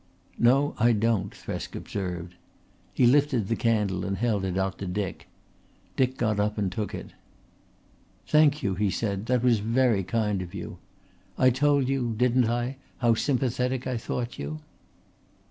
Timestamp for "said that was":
8.89-9.59